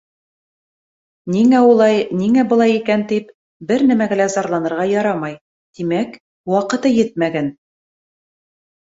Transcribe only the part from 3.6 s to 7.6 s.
бер нәмәгә лә зарланырға ярамай, тимәк, ваҡыты етмәгән.